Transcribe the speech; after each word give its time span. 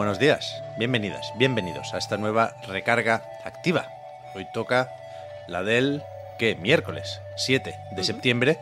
Buenos 0.00 0.18
días, 0.18 0.62
bienvenidas, 0.78 1.30
bienvenidos 1.36 1.92
a 1.92 1.98
esta 1.98 2.16
nueva 2.16 2.54
recarga 2.66 3.22
activa. 3.44 3.84
Hoy 4.34 4.46
toca 4.50 4.88
la 5.46 5.62
del, 5.62 6.02
¿qué? 6.38 6.54
Miércoles 6.54 7.20
7 7.36 7.78
de 7.90 8.02
septiembre 8.02 8.56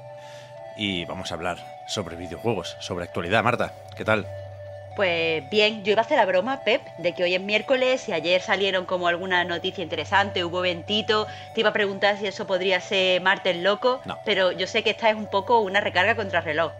y 0.77 1.05
vamos 1.05 1.31
a 1.31 1.37
hablar 1.37 1.59
sobre 1.87 2.17
videojuegos, 2.17 2.77
sobre 2.81 3.05
actualidad. 3.05 3.45
Marta, 3.45 3.71
¿qué 3.97 4.05
tal? 4.05 4.27
Pues 4.97 5.49
bien, 5.49 5.85
yo 5.85 5.93
iba 5.93 6.03
a 6.03 6.05
hacer 6.05 6.19
la 6.19 6.27
broma, 6.27 6.65
Pep, 6.65 6.83
de 6.99 7.13
que 7.13 7.23
hoy 7.23 7.37
es 7.37 7.41
miércoles 7.41 8.09
y 8.09 8.13
ayer 8.13 8.41
salieron 8.41 8.85
como 8.85 9.07
alguna 9.07 9.45
noticia 9.45 9.85
interesante, 9.85 10.45
hubo 10.45 10.61
ventito, 10.61 11.29
te 11.55 11.61
iba 11.61 11.71
a 11.71 11.73
preguntar 11.73 12.19
si 12.19 12.27
eso 12.27 12.49
podría 12.49 12.81
ser 12.81 13.21
martes 13.23 13.55
loco, 13.59 14.01
No. 14.07 14.19
pero 14.25 14.51
yo 14.51 14.67
sé 14.67 14.83
que 14.83 14.91
esta 14.91 15.09
es 15.09 15.15
un 15.15 15.29
poco 15.29 15.61
una 15.61 15.81
recarga 15.81 16.17
contra 16.17 16.41
reloj. 16.41 16.73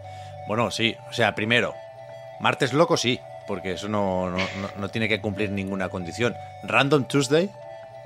Bueno, 0.49 0.69
sí, 0.69 0.97
o 1.09 1.13
sea, 1.13 1.33
primero, 1.33 1.75
martes 2.41 2.73
loco 2.73 2.97
sí, 2.97 3.21
porque 3.49 3.71
eso 3.71 3.89
no, 3.89 4.29
no, 4.29 4.37
no- 4.77 4.89
tiene 4.89 5.09
que 5.09 5.19
cumplir 5.19 5.49
ninguna 5.49 5.89
condición. 5.89 6.35
Random 6.61 7.05
Tuesday, 7.05 7.49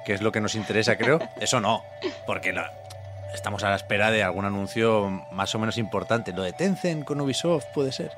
que 0.05 0.13
es 0.13 0.21
lo 0.21 0.31
que 0.31 0.39
nos 0.39 0.55
interesa, 0.55 0.95
creo, 0.95 1.19
eso 1.41 1.59
no, 1.59 1.83
porque 2.25 2.55
estamos 3.33 3.61
a 3.65 3.69
la 3.69 3.75
espera 3.75 4.09
de 4.09 4.23
algún 4.23 4.45
anuncio 4.45 5.09
más 5.31 5.53
o 5.53 5.59
menos 5.59 5.77
importante. 5.77 6.31
Lo 6.31 6.43
de 6.43 6.53
Tencent 6.53 7.03
con 7.03 7.19
Ubisoft 7.19 7.65
puede 7.73 7.91
ser. 7.91 8.11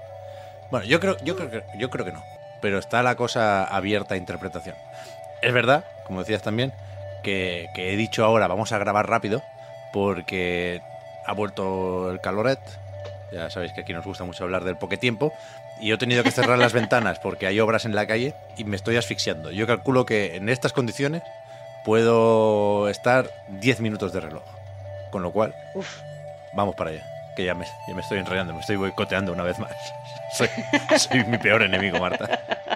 Bueno, 0.69 0.85
yo 0.85 0.99
creo, 0.99 1.17
yo 1.23 1.35
creo, 1.35 1.49
que, 1.49 1.63
yo 1.79 1.89
creo 1.89 2.05
que 2.05 2.11
no, 2.11 2.23
pero 2.61 2.77
está 2.77 3.01
la 3.01 3.15
cosa 3.15 3.63
abierta 3.63 4.13
a 4.13 4.17
interpretación. 4.17 4.75
Es 5.41 5.51
verdad, 5.51 5.83
como 6.05 6.19
decías 6.19 6.43
también, 6.43 6.73
que, 7.23 7.69
que 7.73 7.91
he 7.91 7.97
dicho 7.97 8.23
ahora 8.23 8.45
vamos 8.47 8.71
a 8.71 8.77
grabar 8.77 9.09
rápido 9.09 9.41
porque 9.91 10.79
ha 11.25 11.33
vuelto 11.33 12.11
el 12.11 12.21
caloret. 12.21 12.59
Ya 13.31 13.49
sabéis 13.49 13.73
que 13.73 13.81
aquí 13.81 13.93
nos 13.93 14.05
gusta 14.05 14.23
mucho 14.25 14.43
hablar 14.43 14.63
del 14.63 14.77
poquetiempo. 14.77 15.33
Y 15.81 15.91
he 15.91 15.97
tenido 15.97 16.23
que 16.23 16.31
cerrar 16.31 16.57
las 16.57 16.73
ventanas 16.73 17.19
porque 17.19 17.47
hay 17.47 17.59
obras 17.59 17.85
en 17.85 17.95
la 17.95 18.07
calle 18.07 18.33
y 18.57 18.63
me 18.63 18.75
estoy 18.75 18.97
asfixiando. 18.97 19.51
Yo 19.51 19.67
calculo 19.67 20.05
que 20.05 20.35
en 20.35 20.49
estas 20.49 20.73
condiciones 20.73 21.21
puedo 21.83 22.89
estar 22.89 23.29
10 23.49 23.81
minutos 23.81 24.13
de 24.13 24.21
reloj. 24.21 24.43
Con 25.11 25.21
lo 25.21 25.31
cual, 25.31 25.53
Uf, 25.73 25.99
vamos 26.53 26.75
para 26.75 26.91
allá. 26.91 27.05
Que 27.35 27.43
ya 27.43 27.53
me, 27.53 27.65
ya 27.87 27.93
me 27.93 28.01
estoy 28.01 28.19
enrollando, 28.19 28.53
me 28.53 28.61
estoy 28.61 28.77
boicoteando 28.77 29.33
una 29.33 29.43
vez 29.43 29.59
más. 29.59 29.71
Soy, 30.37 30.49
soy 30.97 31.23
mi 31.25 31.37
peor 31.37 31.61
enemigo, 31.61 31.97
Marta. 31.97 32.74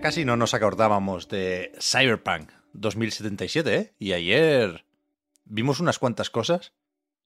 Ya 0.00 0.04
casi 0.04 0.24
no 0.24 0.34
nos 0.34 0.54
acordábamos 0.54 1.28
de 1.28 1.72
Cyberpunk 1.78 2.50
2077, 2.72 3.76
¿eh? 3.76 3.94
Y 3.98 4.14
ayer 4.14 4.86
vimos 5.44 5.78
unas 5.78 5.98
cuantas 5.98 6.30
cosas 6.30 6.72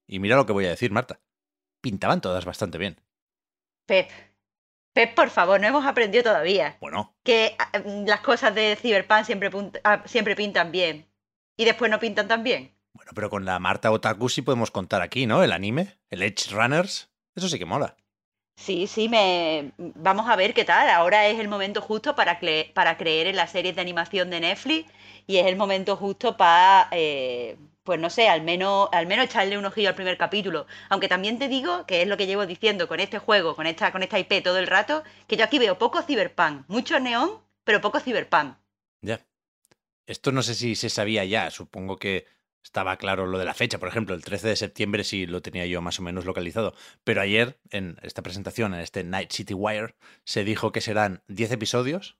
y 0.08 0.18
mira 0.18 0.34
lo 0.34 0.44
que 0.44 0.52
voy 0.52 0.66
a 0.66 0.70
decir, 0.70 0.90
Marta. 0.90 1.20
Pintaban 1.80 2.20
todas 2.20 2.44
bastante 2.44 2.76
bien. 2.78 3.00
Pep. 3.86 4.10
Pep, 4.92 5.14
por 5.14 5.30
favor, 5.30 5.60
no 5.60 5.68
hemos 5.68 5.86
aprendido 5.86 6.24
todavía. 6.24 6.76
Bueno, 6.80 7.16
Que 7.22 7.54
ah, 7.60 7.80
las 8.06 8.22
cosas 8.22 8.52
de 8.56 8.74
Cyberpunk 8.74 9.22
siempre, 9.22 9.52
ah, 9.84 10.02
siempre 10.04 10.34
pintan 10.34 10.72
bien. 10.72 11.08
Y 11.56 11.66
después 11.66 11.92
no 11.92 12.00
pintan 12.00 12.26
tan 12.26 12.42
bien. 12.42 12.76
bueno, 12.92 13.12
pero 13.14 13.30
con 13.30 13.44
la 13.44 13.60
Marta 13.60 13.92
Otaku 13.92 14.28
sí 14.28 14.42
podemos 14.42 14.72
contar 14.72 15.00
aquí, 15.00 15.26
¿no? 15.26 15.44
El 15.44 15.52
anime, 15.52 16.00
el 16.10 16.24
Edge 16.24 16.50
Runners. 16.50 17.08
Eso 17.36 17.48
sí 17.48 17.56
que 17.56 17.66
mola. 17.66 17.96
Sí, 18.56 18.86
sí, 18.86 19.08
me 19.08 19.72
vamos 19.78 20.28
a 20.28 20.36
ver 20.36 20.54
qué 20.54 20.64
tal. 20.64 20.88
Ahora 20.88 21.26
es 21.28 21.38
el 21.38 21.48
momento 21.48 21.80
justo 21.82 22.14
para, 22.14 22.38
para 22.72 22.96
creer 22.96 23.26
en 23.26 23.36
las 23.36 23.50
series 23.52 23.74
de 23.74 23.80
animación 23.80 24.30
de 24.30 24.40
Netflix 24.40 24.90
y 25.26 25.38
es 25.38 25.46
el 25.46 25.56
momento 25.56 25.96
justo 25.96 26.36
para, 26.36 26.88
eh, 26.92 27.56
pues 27.82 28.00
no 28.00 28.10
sé, 28.10 28.28
al 28.28 28.42
menos, 28.42 28.88
al 28.92 29.06
menos 29.06 29.26
echarle 29.26 29.58
un 29.58 29.64
ojillo 29.66 29.88
al 29.88 29.94
primer 29.94 30.16
capítulo. 30.16 30.66
Aunque 30.88 31.08
también 31.08 31.38
te 31.38 31.48
digo, 31.48 31.84
que 31.86 32.02
es 32.02 32.08
lo 32.08 32.16
que 32.16 32.26
llevo 32.26 32.46
diciendo 32.46 32.88
con 32.88 33.00
este 33.00 33.18
juego, 33.18 33.56
con 33.56 33.66
esta, 33.66 33.92
con 33.92 34.02
esta 34.02 34.18
IP 34.18 34.42
todo 34.42 34.58
el 34.58 34.66
rato, 34.66 35.02
que 35.26 35.36
yo 35.36 35.44
aquí 35.44 35.58
veo 35.58 35.78
poco 35.78 36.02
cyberpunk, 36.02 36.64
mucho 36.68 36.98
neón, 37.00 37.40
pero 37.64 37.80
poco 37.80 38.00
cyberpunk. 38.00 38.56
Ya. 39.02 39.20
Esto 40.06 40.32
no 40.32 40.42
sé 40.42 40.54
si 40.54 40.74
se 40.76 40.90
sabía 40.90 41.24
ya. 41.24 41.50
Supongo 41.50 41.96
que 41.96 42.26
estaba 42.64 42.96
claro 42.96 43.26
lo 43.26 43.38
de 43.38 43.44
la 43.44 43.54
fecha. 43.54 43.78
Por 43.78 43.88
ejemplo, 43.88 44.14
el 44.14 44.24
13 44.24 44.48
de 44.48 44.56
septiembre 44.56 45.04
sí 45.04 45.26
lo 45.26 45.42
tenía 45.42 45.66
yo 45.66 45.82
más 45.82 46.00
o 46.00 46.02
menos 46.02 46.24
localizado. 46.24 46.74
Pero 47.04 47.20
ayer, 47.20 47.60
en 47.70 47.98
esta 48.02 48.22
presentación, 48.22 48.74
en 48.74 48.80
este 48.80 49.04
Night 49.04 49.30
City 49.30 49.54
Wire, 49.54 49.94
se 50.24 50.44
dijo 50.44 50.72
que 50.72 50.80
serán 50.80 51.22
10 51.28 51.52
episodios 51.52 52.18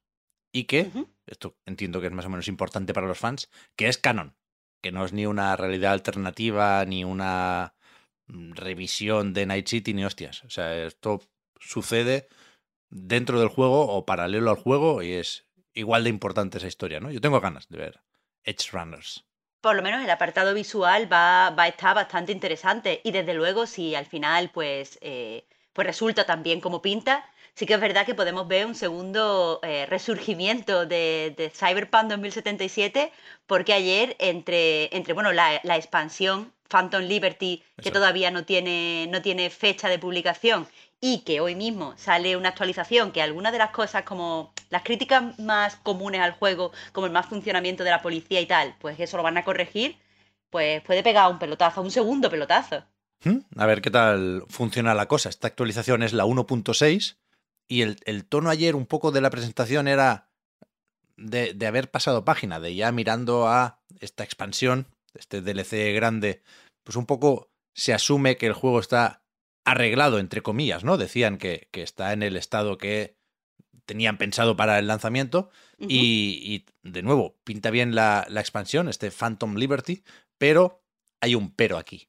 y 0.52 0.64
que, 0.64 0.90
esto 1.26 1.56
entiendo 1.64 2.00
que 2.00 2.06
es 2.06 2.12
más 2.12 2.26
o 2.26 2.28
menos 2.28 2.46
importante 2.46 2.94
para 2.94 3.08
los 3.08 3.18
fans, 3.18 3.50
que 3.74 3.88
es 3.88 3.98
canon. 3.98 4.36
Que 4.82 4.92
no 4.92 5.04
es 5.04 5.14
ni 5.14 5.26
una 5.26 5.56
realidad 5.56 5.94
alternativa, 5.94 6.84
ni 6.84 7.04
una 7.04 7.74
mm, 8.26 8.52
revisión 8.52 9.32
de 9.32 9.46
Night 9.46 9.66
City, 9.66 9.94
ni 9.94 10.04
hostias. 10.04 10.44
O 10.44 10.50
sea, 10.50 10.84
esto 10.84 11.22
sucede 11.58 12.28
dentro 12.90 13.40
del 13.40 13.48
juego 13.48 13.88
o 13.88 14.04
paralelo 14.04 14.50
al 14.50 14.56
juego 14.56 15.02
y 15.02 15.12
es 15.12 15.46
igual 15.72 16.04
de 16.04 16.10
importante 16.10 16.58
esa 16.58 16.68
historia, 16.68 17.00
¿no? 17.00 17.10
Yo 17.10 17.20
tengo 17.20 17.40
ganas 17.40 17.68
de 17.68 17.78
ver 17.78 18.00
Edge 18.44 18.70
Runners. 18.72 19.24
Por 19.64 19.76
lo 19.76 19.80
menos 19.80 20.04
el 20.04 20.10
apartado 20.10 20.52
visual 20.52 21.10
va, 21.10 21.48
va 21.48 21.62
a 21.62 21.68
estar 21.68 21.94
bastante 21.94 22.32
interesante. 22.32 23.00
Y 23.02 23.12
desde 23.12 23.32
luego, 23.32 23.66
si 23.66 23.94
al 23.94 24.04
final, 24.04 24.50
pues, 24.50 24.98
eh, 25.00 25.46
pues 25.72 25.86
resulta 25.86 26.26
tan 26.26 26.42
bien 26.42 26.60
como 26.60 26.82
pinta, 26.82 27.24
sí 27.54 27.64
que 27.64 27.72
es 27.72 27.80
verdad 27.80 28.04
que 28.04 28.14
podemos 28.14 28.46
ver 28.46 28.66
un 28.66 28.74
segundo 28.74 29.60
eh, 29.62 29.86
resurgimiento 29.86 30.84
de, 30.84 31.32
de 31.38 31.48
Cyberpunk 31.48 32.10
2077, 32.10 33.10
porque 33.46 33.72
ayer, 33.72 34.16
entre, 34.18 34.94
entre 34.94 35.14
bueno, 35.14 35.32
la, 35.32 35.58
la 35.62 35.76
expansión 35.76 36.52
Phantom 36.68 37.02
Liberty, 37.02 37.62
que 37.80 37.88
Eso 37.88 37.92
todavía 37.92 38.30
no 38.30 38.44
tiene, 38.44 39.06
no 39.08 39.22
tiene 39.22 39.48
fecha 39.48 39.88
de 39.88 39.98
publicación, 39.98 40.68
y 41.00 41.20
que 41.20 41.40
hoy 41.40 41.54
mismo 41.54 41.94
sale 41.96 42.36
una 42.36 42.50
actualización 42.50 43.12
que 43.12 43.22
algunas 43.22 43.52
de 43.52 43.58
las 43.58 43.70
cosas 43.70 44.02
como 44.02 44.52
las 44.74 44.82
críticas 44.82 45.38
más 45.38 45.76
comunes 45.76 46.20
al 46.20 46.32
juego, 46.32 46.72
como 46.90 47.06
el 47.06 47.12
más 47.12 47.26
funcionamiento 47.26 47.84
de 47.84 47.90
la 47.90 48.02
policía 48.02 48.40
y 48.40 48.46
tal, 48.46 48.74
pues 48.80 48.98
eso 48.98 49.16
lo 49.16 49.22
van 49.22 49.38
a 49.38 49.44
corregir, 49.44 49.98
pues 50.50 50.82
puede 50.82 51.04
pegar 51.04 51.30
un 51.30 51.38
pelotazo, 51.38 51.80
un 51.80 51.92
segundo 51.92 52.28
pelotazo. 52.28 52.82
¿Mm? 53.22 53.38
A 53.56 53.66
ver 53.66 53.80
qué 53.80 53.92
tal 53.92 54.42
funciona 54.48 54.92
la 54.94 55.06
cosa. 55.06 55.28
Esta 55.28 55.46
actualización 55.46 56.02
es 56.02 56.12
la 56.12 56.24
1.6 56.24 57.16
y 57.68 57.82
el, 57.82 57.98
el 58.04 58.24
tono 58.24 58.50
ayer 58.50 58.74
un 58.74 58.86
poco 58.86 59.12
de 59.12 59.20
la 59.20 59.30
presentación 59.30 59.86
era 59.86 60.28
de, 61.16 61.54
de 61.54 61.66
haber 61.68 61.88
pasado 61.92 62.24
página, 62.24 62.58
de 62.58 62.74
ya 62.74 62.90
mirando 62.90 63.46
a 63.46 63.80
esta 64.00 64.24
expansión, 64.24 64.88
este 65.14 65.40
DLC 65.40 65.94
grande, 65.94 66.42
pues 66.82 66.96
un 66.96 67.06
poco 67.06 67.48
se 67.74 67.94
asume 67.94 68.36
que 68.36 68.46
el 68.46 68.54
juego 68.54 68.80
está 68.80 69.22
arreglado, 69.64 70.18
entre 70.18 70.42
comillas, 70.42 70.82
¿no? 70.82 70.96
Decían 70.96 71.38
que, 71.38 71.68
que 71.70 71.82
está 71.82 72.12
en 72.12 72.24
el 72.24 72.36
estado 72.36 72.76
que 72.76 73.16
tenían 73.86 74.18
pensado 74.18 74.56
para 74.56 74.78
el 74.78 74.86
lanzamiento. 74.86 75.50
Y, 75.78 76.40
y, 76.42 76.66
de 76.82 77.02
nuevo, 77.02 77.36
pinta 77.44 77.70
bien 77.70 77.94
la, 77.94 78.26
la 78.28 78.40
expansión, 78.40 78.88
este 78.88 79.10
Phantom 79.10 79.56
Liberty, 79.56 80.04
pero 80.38 80.82
hay 81.20 81.34
un 81.34 81.50
pero 81.50 81.78
aquí. 81.78 82.08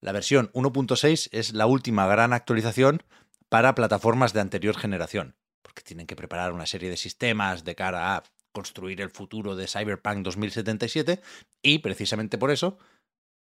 La 0.00 0.12
versión 0.12 0.50
1.6 0.52 1.28
es 1.32 1.54
la 1.54 1.66
última 1.66 2.06
gran 2.06 2.32
actualización 2.32 3.02
para 3.48 3.74
plataformas 3.74 4.32
de 4.32 4.40
anterior 4.40 4.76
generación, 4.76 5.36
porque 5.62 5.82
tienen 5.82 6.06
que 6.06 6.16
preparar 6.16 6.52
una 6.52 6.66
serie 6.66 6.90
de 6.90 6.96
sistemas 6.96 7.64
de 7.64 7.74
cara 7.74 8.16
a 8.16 8.24
construir 8.52 9.00
el 9.00 9.10
futuro 9.10 9.56
de 9.56 9.66
Cyberpunk 9.66 10.18
2077 10.24 11.20
y 11.62 11.78
precisamente 11.78 12.38
por 12.38 12.50
eso 12.50 12.78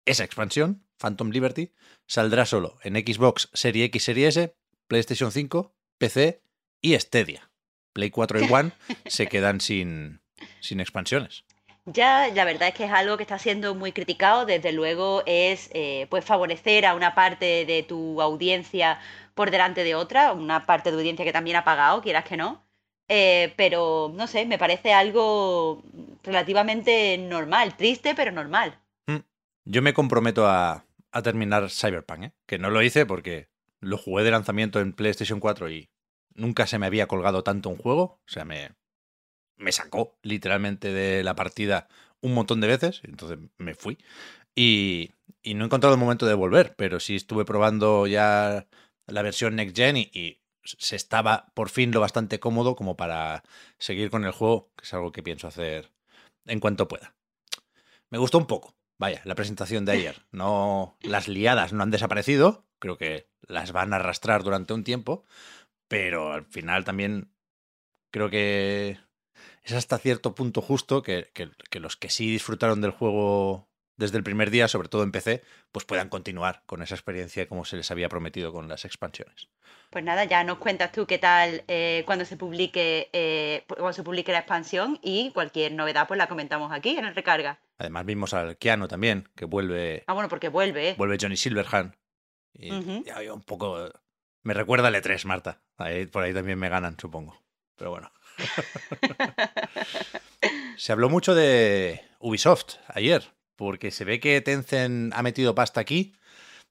esa 0.04 0.24
expansión, 0.24 0.84
Phantom 0.98 1.30
Liberty, 1.30 1.72
saldrá 2.06 2.46
solo 2.46 2.78
en 2.82 2.94
Xbox 2.94 3.48
Serie 3.52 3.84
X, 3.84 4.04
Serie 4.04 4.28
S, 4.28 4.56
PlayStation 4.88 5.30
5, 5.30 5.74
PC 5.98 6.42
y 6.82 6.98
Stadia. 6.98 7.50
Play 7.94 8.10
4 8.10 8.40
y 8.40 8.48
One 8.52 8.72
se 9.06 9.28
quedan 9.28 9.60
sin, 9.60 10.20
sin 10.60 10.80
expansiones. 10.80 11.44
Ya, 11.84 12.28
la 12.28 12.44
verdad 12.44 12.68
es 12.68 12.74
que 12.74 12.84
es 12.84 12.92
algo 12.92 13.16
que 13.16 13.24
está 13.24 13.38
siendo 13.38 13.74
muy 13.74 13.92
criticado. 13.92 14.46
Desde 14.46 14.72
luego 14.72 15.22
es 15.26 15.70
eh, 15.72 16.06
pues 16.10 16.24
favorecer 16.24 16.86
a 16.86 16.94
una 16.94 17.14
parte 17.14 17.64
de 17.64 17.82
tu 17.82 18.20
audiencia 18.22 19.00
por 19.34 19.50
delante 19.50 19.82
de 19.82 19.94
otra, 19.94 20.32
una 20.32 20.66
parte 20.66 20.90
de 20.90 20.98
audiencia 20.98 21.24
que 21.24 21.32
también 21.32 21.56
ha 21.56 21.64
pagado, 21.64 22.02
quieras 22.02 22.24
que 22.24 22.36
no. 22.36 22.64
Eh, 23.08 23.52
pero 23.56 24.12
no 24.14 24.26
sé, 24.26 24.46
me 24.46 24.58
parece 24.58 24.92
algo 24.92 25.82
relativamente 26.22 27.18
normal, 27.18 27.76
triste, 27.76 28.14
pero 28.14 28.30
normal. 28.30 28.78
Mm. 29.06 29.18
Yo 29.64 29.82
me 29.82 29.92
comprometo 29.92 30.46
a, 30.46 30.84
a 31.10 31.22
terminar 31.22 31.68
Cyberpunk, 31.68 32.22
¿eh? 32.24 32.32
que 32.46 32.58
no 32.58 32.70
lo 32.70 32.80
hice 32.80 33.06
porque 33.06 33.48
lo 33.80 33.98
jugué 33.98 34.22
de 34.22 34.30
lanzamiento 34.30 34.80
en 34.80 34.92
PlayStation 34.92 35.40
4 35.40 35.68
y 35.70 35.90
nunca 36.34 36.66
se 36.66 36.78
me 36.78 36.86
había 36.86 37.06
colgado 37.06 37.42
tanto 37.42 37.68
un 37.68 37.76
juego. 37.76 38.02
O 38.02 38.28
sea, 38.28 38.44
me, 38.44 38.72
me 39.56 39.72
sacó 39.72 40.16
literalmente 40.22 40.92
de 40.92 41.22
la 41.24 41.34
partida 41.34 41.88
un 42.20 42.34
montón 42.34 42.60
de 42.60 42.68
veces, 42.68 43.00
entonces 43.04 43.38
me 43.58 43.74
fui. 43.74 43.98
Y, 44.54 45.12
y 45.42 45.54
no 45.54 45.64
he 45.64 45.66
encontrado 45.66 45.94
el 45.94 46.00
momento 46.00 46.26
de 46.26 46.34
volver, 46.34 46.74
pero 46.76 47.00
sí 47.00 47.16
estuve 47.16 47.44
probando 47.44 48.06
ya 48.06 48.66
la 49.06 49.22
versión 49.22 49.56
Next 49.56 49.76
Gen 49.76 49.96
y, 49.96 50.38
se 50.64 50.94
estaba 50.94 51.46
por 51.54 51.70
fin 51.70 51.90
lo 51.90 51.98
bastante 51.98 52.38
cómodo 52.38 52.76
como 52.76 52.96
para 52.96 53.42
seguir 53.78 54.10
con 54.10 54.24
el 54.24 54.30
juego, 54.30 54.70
que 54.76 54.84
es 54.84 54.94
algo 54.94 55.10
que 55.10 55.20
pienso 55.20 55.48
hacer 55.48 55.90
en 56.46 56.60
cuanto 56.60 56.86
pueda. 56.86 57.16
Me 58.10 58.18
gustó 58.18 58.38
un 58.38 58.46
poco, 58.46 58.76
vaya, 58.96 59.22
la 59.24 59.34
presentación 59.34 59.84
de 59.84 59.90
ayer. 59.90 60.22
No, 60.30 60.96
las 61.00 61.26
liadas 61.26 61.72
no 61.72 61.82
han 61.82 61.90
desaparecido, 61.90 62.64
creo 62.78 62.96
que 62.96 63.26
las 63.40 63.72
van 63.72 63.92
a 63.92 63.96
arrastrar 63.96 64.44
durante 64.44 64.72
un 64.72 64.84
tiempo, 64.84 65.24
pero 65.92 66.32
al 66.32 66.46
final 66.46 66.86
también 66.86 67.28
creo 68.10 68.30
que 68.30 68.98
es 69.62 69.72
hasta 69.72 69.98
cierto 69.98 70.34
punto 70.34 70.62
justo 70.62 71.02
que, 71.02 71.30
los 71.74 71.96
que 71.98 72.08
sí 72.08 72.30
disfrutaron 72.30 72.80
del 72.80 72.92
juego 72.92 73.68
desde 73.98 74.16
el 74.16 74.24
primer 74.24 74.50
día, 74.50 74.68
sobre 74.68 74.88
todo 74.88 75.02
en 75.02 75.12
PC, 75.12 75.42
pues 75.70 75.84
puedan 75.84 76.08
continuar 76.08 76.62
con 76.64 76.80
esa 76.80 76.94
experiencia 76.94 77.46
como 77.46 77.66
se 77.66 77.76
les 77.76 77.90
había 77.90 78.08
prometido 78.08 78.54
con 78.54 78.68
las 78.68 78.86
expansiones. 78.86 79.48
Pues 79.90 80.02
nada, 80.02 80.24
ya 80.24 80.42
nos 80.44 80.56
cuentas 80.56 80.92
tú 80.92 81.06
qué 81.06 81.18
tal 81.18 81.62
eh, 81.68 82.04
cuando 82.06 82.24
se 82.24 82.38
publique 82.38 83.10
eh, 83.12 83.64
cuando 83.68 83.92
se 83.92 84.02
publique 84.02 84.32
la 84.32 84.38
expansión 84.38 84.98
y 85.02 85.30
cualquier 85.32 85.72
novedad 85.72 86.08
pues 86.08 86.16
la 86.16 86.26
comentamos 86.26 86.72
aquí 86.72 86.96
en 86.96 87.04
el 87.04 87.14
recarga. 87.14 87.60
Además 87.76 88.06
vimos 88.06 88.32
al 88.32 88.56
Keanu 88.56 88.88
también, 88.88 89.28
que 89.36 89.44
vuelve. 89.44 90.04
Ah, 90.06 90.14
bueno, 90.14 90.30
porque 90.30 90.48
vuelve. 90.48 90.94
Vuelve 90.96 91.18
Johnny 91.20 91.36
Silverhand. 91.36 91.94
Y 92.54 92.70
un 92.70 93.42
poco. 93.44 93.90
Me 94.42 94.54
recuerda 94.54 94.88
al 94.88 94.94
E3, 94.94 95.24
Marta. 95.24 95.62
por 96.10 96.22
ahí 96.22 96.34
también 96.34 96.58
me 96.58 96.68
ganan, 96.68 96.96
supongo. 96.98 97.40
Pero 97.76 97.90
bueno. 97.90 98.12
se 100.76 100.92
habló 100.92 101.08
mucho 101.08 101.34
de 101.34 102.02
Ubisoft 102.18 102.76
ayer, 102.88 103.34
porque 103.56 103.90
se 103.90 104.04
ve 104.04 104.20
que 104.20 104.40
Tencent 104.40 105.12
ha 105.14 105.22
metido 105.22 105.54
pasta 105.54 105.80
aquí 105.80 106.14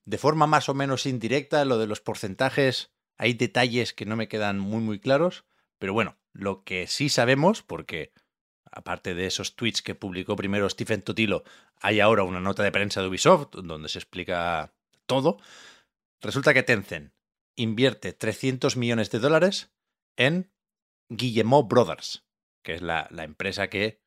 de 0.05 0.17
forma 0.17 0.47
más 0.47 0.69
o 0.69 0.73
menos 0.73 1.05
indirecta. 1.05 1.65
Lo 1.65 1.77
de 1.77 1.87
los 1.87 2.01
porcentajes, 2.01 2.91
hay 3.17 3.33
detalles 3.33 3.93
que 3.93 4.05
no 4.05 4.15
me 4.15 4.27
quedan 4.27 4.59
muy, 4.59 4.81
muy 4.81 4.99
claros. 4.99 5.45
Pero 5.77 5.93
bueno, 5.93 6.17
lo 6.33 6.63
que 6.63 6.87
sí 6.87 7.09
sabemos, 7.09 7.63
porque 7.63 8.13
aparte 8.69 9.13
de 9.13 9.27
esos 9.27 9.55
tweets 9.55 9.81
que 9.81 9.95
publicó 9.95 10.35
primero 10.35 10.69
Stephen 10.69 11.01
Totilo, 11.01 11.43
hay 11.79 11.99
ahora 11.99 12.23
una 12.23 12.41
nota 12.41 12.63
de 12.63 12.71
prensa 12.71 13.01
de 13.01 13.07
Ubisoft 13.07 13.51
donde 13.53 13.89
se 13.89 13.99
explica 13.99 14.73
todo. 15.05 15.39
Resulta 16.21 16.53
que 16.53 16.63
Tencent 16.63 17.13
invierte 17.55 18.13
300 18.13 18.77
millones 18.77 19.11
de 19.11 19.19
dólares 19.19 19.71
en 20.17 20.51
Guillemot 21.09 21.67
Brothers, 21.67 22.25
que 22.63 22.75
es 22.75 22.81
la, 22.81 23.07
empresa 23.11 23.69
que, 23.69 24.01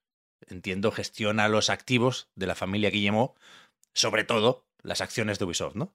entiendo, 0.46 0.90
gestiona 0.90 1.48
los 1.48 1.70
activos 1.70 2.30
de 2.34 2.46
la 2.46 2.54
familia 2.54 2.90
Guillemot, 2.90 3.38
sobre 3.92 4.24
todo 4.24 4.66
las 4.82 5.00
acciones 5.00 5.38
de 5.38 5.44
Ubisoft, 5.44 5.74
¿no? 5.74 5.94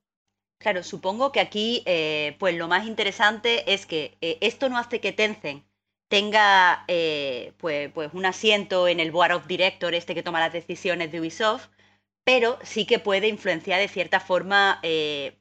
Claro, 0.59 0.83
supongo 0.83 1.31
que 1.31 1.39
aquí, 1.39 1.83
eh, 1.85 2.35
pues 2.37 2.55
lo 2.55 2.67
más 2.67 2.85
interesante 2.85 3.73
es 3.73 3.85
que 3.85 4.17
eh, 4.19 4.37
esto 4.41 4.67
no 4.67 4.77
hace 4.77 4.99
que 4.99 5.13
Tencent 5.13 5.63
tenga 6.09 6.83
eh, 6.87 7.53
pues, 7.57 7.91
pues 7.93 8.09
un 8.13 8.25
asiento 8.25 8.87
en 8.87 8.99
el 8.99 9.11
board 9.11 9.31
of 9.31 9.47
directors, 9.47 9.95
este 9.95 10.15
que 10.15 10.23
toma 10.23 10.39
las 10.39 10.51
decisiones 10.51 11.11
de 11.11 11.21
Ubisoft, 11.21 11.69
pero 12.23 12.59
sí 12.63 12.85
que 12.85 12.99
puede 12.99 13.27
influenciar 13.27 13.79
de 13.79 13.87
cierta 13.87 14.19
forma 14.19 14.79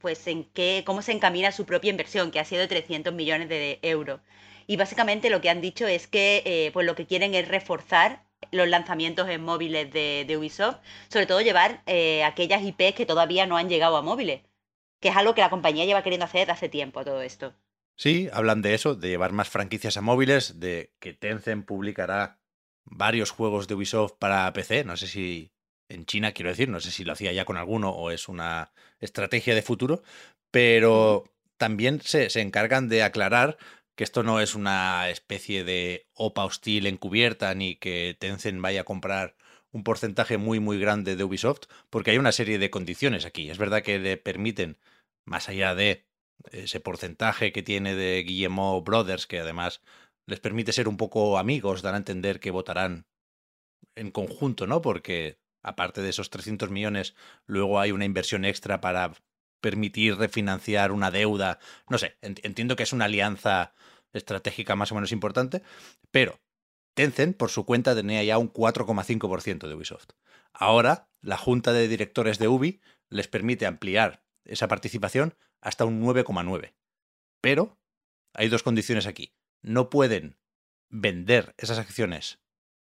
pues 0.01 0.27
en 0.27 0.45
qué, 0.45 0.83
cómo 0.87 1.03
se 1.03 1.13
encamina 1.13 1.53
su 1.53 1.67
propia 1.67 1.91
inversión, 1.91 2.31
que 2.31 2.41
ha 2.41 2.45
sido 2.45 2.63
de 2.63 2.69
300 2.69 3.13
millones 3.13 3.49
de 3.49 3.79
euros. 3.83 4.21
Y 4.69 4.77
básicamente 4.77 5.31
lo 5.31 5.41
que 5.41 5.49
han 5.49 5.63
dicho 5.63 5.89
es 5.89 6.07
que 6.07 6.43
eh, 6.45 6.71
pues 6.73 6.87
lo 6.87 6.95
que 6.95 7.07
quieren 7.07 7.35
es 7.35 7.49
reforzar 7.49 8.23
los 8.53 8.69
lanzamientos 8.69 9.27
en 9.31 9.43
móviles 9.43 9.91
de, 9.91 10.37
Ubisoft, 10.37 10.77
sobre 11.09 11.25
todo 11.27 11.41
llevar 11.41 11.83
eh, 11.87 12.23
aquellas 12.23 12.63
IPs 12.63 12.95
que 12.95 13.07
todavía 13.07 13.47
no 13.47 13.57
han 13.57 13.71
llegado 13.71 13.97
a 13.97 14.03
móviles, 14.03 14.43
que 15.01 15.09
es 15.09 15.17
algo 15.17 15.35
que 15.35 15.41
la 15.41 15.49
compañía 15.49 15.87
lleva 15.87 16.03
queriendo 16.03 16.27
hacer 16.27 16.41
desde 16.41 16.53
hace 16.53 16.69
tiempo 16.69 17.03
todo 17.03 17.23
esto. 17.23 17.55
Sí, 17.97 18.29
hablan 18.31 18.61
de 18.61 18.75
eso, 18.75 18.95
de 18.95 19.09
llevar 19.09 19.33
más 19.33 19.49
franquicias 19.49 19.97
a 19.97 20.03
móviles, 20.03 20.61
de 20.61 20.93
que 21.01 21.15
Tencent 21.15 21.65
publicará 21.65 22.39
varios 22.85 23.31
juegos 23.31 23.69
de 23.69 23.75
Ubisoft 23.75 24.19
para 24.19 24.53
PC, 24.53 24.85
no 24.85 24.99
sé 24.99 25.07
si 25.07 25.51
en 25.89 26.05
China 26.07 26.33
quiero 26.33 26.51
decir, 26.51 26.69
no 26.69 26.81
sé 26.81 26.91
si 26.91 27.05
lo 27.05 27.13
hacía 27.13 27.33
ya 27.33 27.45
con 27.45 27.57
alguno 27.57 27.91
o 27.91 28.11
es 28.11 28.29
una 28.29 28.73
estrategia 29.01 29.55
de 29.55 29.63
futuro, 29.63 30.03
pero 30.51 31.25
también 31.57 32.01
se, 32.03 32.31
se 32.31 32.41
encargan 32.41 32.89
de 32.89 33.03
aclarar 33.03 33.59
que 33.97 34.05
esto 34.05 34.23
no 34.23 34.41
es 34.41 34.55
una 34.55 35.11
especie 35.11 35.65
de 35.65 36.07
OPA 36.15 36.45
hostil 36.45 36.87
encubierta 36.87 37.55
ni 37.55 37.75
que 37.75 38.17
Tencent 38.19 38.61
vaya 38.61 38.83
a 38.83 38.85
comprar 38.85 39.37
un 39.73 39.85
porcentaje 39.85 40.39
muy 40.39 40.61
muy 40.61 40.79
grande 40.79 41.17
de 41.17 41.25
Ubisoft, 41.25 41.65
porque 41.91 42.13
hay 42.13 42.19
una 42.19 42.33
serie 42.33 42.59
de 42.59 42.71
condiciones 42.71 43.25
aquí. 43.25 43.51
Es 43.51 43.59
verdad 43.59 43.83
que 43.83 43.99
le 43.99 44.17
permiten, 44.17 44.79
más 45.25 45.49
allá 45.49 45.75
de 45.75 46.07
ese 46.53 46.81
porcentaje 46.81 47.53
que 47.53 47.63
tiene 47.63 47.95
de 47.95 48.23
Guillemot 48.23 48.85
Brothers, 48.85 49.27
que 49.27 49.41
además 49.41 49.83
les 50.27 50.41
permite 50.41 50.73
ser 50.73 50.89
un 50.89 50.97
poco 50.97 51.39
amigos, 51.39 51.83
dan 51.83 51.95
a 51.95 51.99
entender 51.99 52.41
que 52.41 52.51
votarán 52.51 53.07
en 53.95 54.11
conjunto, 54.11 54.67
¿no? 54.67 54.81
Porque 54.83 55.39
aparte 55.63 56.03
de 56.03 56.11
esos 56.11 56.31
300 56.31 56.71
millones, 56.71 57.15
luego 57.47 57.81
hay 57.81 57.93
una 57.93 58.05
inversión 58.05 58.45
extra 58.45 58.81
para 58.81 59.13
permitir 59.61 60.17
refinanciar 60.17 60.93
una 60.93 61.11
deuda. 61.11 61.59
No 61.89 61.99
sé, 61.99 62.17
entiendo 62.23 62.77
que 62.77 62.85
es 62.85 62.93
una 62.93 63.07
alianza 63.07 63.75
estratégica 64.13 64.77
más 64.77 64.93
o 64.93 64.95
menos 64.95 65.13
importante, 65.13 65.63
pero 66.11 66.41
Tencent 66.95 67.37
por 67.37 67.51
su 67.51 67.65
cuenta 67.65 67.95
tenía 67.95 68.23
ya 68.25 68.39
un 68.39 68.53
4,5% 68.53 69.69
de 69.69 69.75
Ubisoft. 69.75 70.11
Ahora, 70.53 71.09
la 71.21 71.37
junta 71.37 71.73
de 71.73 71.89
directores 71.89 72.39
de 72.39 72.49
Ubi 72.49 72.81
les 73.09 73.29
permite 73.29 73.67
ampliar 73.67 74.25
esa 74.45 74.69
participación 74.69 75.37
hasta 75.61 75.85
un 75.85 76.03
9,9. 76.03 76.75
Pero 77.41 77.79
hay 78.35 78.49
dos 78.49 78.63
condiciones 78.63 79.07
aquí. 79.07 79.35
No 79.63 79.91
pueden 79.91 80.39
vender 80.89 81.55
esas 81.59 81.79
acciones 81.79 82.41